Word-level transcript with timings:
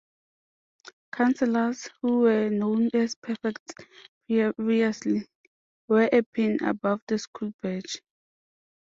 Councillors, 1.11 1.87
who 2.01 2.21
were 2.21 2.49
known 2.49 2.89
as 2.91 3.13
prefects 3.13 3.75
previously, 4.27 5.27
wear 5.87 6.09
a 6.11 6.23
pin 6.23 6.57
above 6.63 7.01
the 7.07 7.19
school 7.19 7.53
badge. 7.61 8.01